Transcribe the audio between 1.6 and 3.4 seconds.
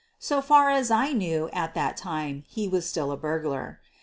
that time he was still a